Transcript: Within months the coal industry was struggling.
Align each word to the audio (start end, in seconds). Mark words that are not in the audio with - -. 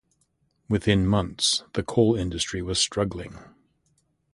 Within 0.67 1.05
months 1.05 1.63
the 1.73 1.83
coal 1.83 2.15
industry 2.15 2.63
was 2.63 2.79
struggling. 2.79 3.37